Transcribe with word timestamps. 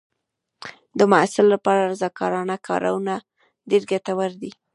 د 0.97 0.99
محصل 1.11 1.45
لپاره 1.53 1.89
رضاکارانه 1.91 2.55
کارونه 2.67 3.13
ډېر 3.69 3.83
ګټور 3.91 4.31
دي. 4.41 4.51